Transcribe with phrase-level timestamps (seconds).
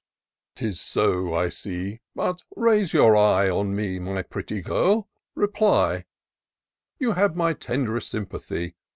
[0.55, 6.05] 'Tis so, I see; but raise your eye 3 On me, my pretty girl, rely:
[6.97, 8.73] You have my tend'rest sympathy.